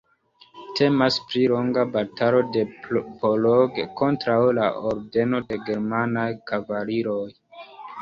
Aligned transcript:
Temas 0.77 1.17
pri 1.33 1.43
longa 1.51 1.83
batalo 1.97 2.41
de 2.57 2.65
poloj 2.95 3.77
kontraŭ 4.03 4.41
la 4.61 4.69
Ordeno 4.95 5.47
de 5.53 5.63
germanaj 5.71 6.29
kavaliroj. 6.53 7.25